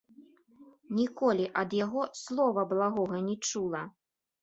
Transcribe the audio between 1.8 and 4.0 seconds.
яго слова благога не чула.